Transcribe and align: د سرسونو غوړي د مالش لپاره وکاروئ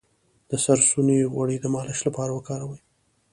د 0.49 0.51
سرسونو 0.63 1.29
غوړي 1.33 1.57
د 1.61 1.65
مالش 1.73 1.99
لپاره 2.07 2.31
وکاروئ 2.33 2.79